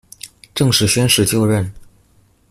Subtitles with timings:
[0.55, 1.71] 正式宣誓就任